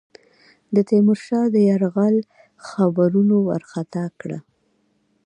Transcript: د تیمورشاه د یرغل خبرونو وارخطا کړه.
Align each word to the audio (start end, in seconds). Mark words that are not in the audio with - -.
د 0.75 0.77
تیمورشاه 0.89 1.45
د 1.51 1.55
یرغل 1.69 2.15
خبرونو 2.67 3.35
وارخطا 3.47 4.05
کړه. 4.19 4.39